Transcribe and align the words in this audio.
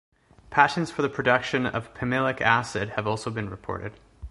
Patents 0.49 0.89
for 0.89 1.03
the 1.03 1.09
production 1.09 1.67
of 1.67 1.93
pimelic 1.93 2.41
acid 2.41 2.89
have 2.97 3.05
also 3.05 3.29
been 3.29 3.51
reported. 3.51 3.93